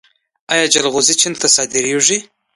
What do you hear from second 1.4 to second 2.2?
ته صادریږي؟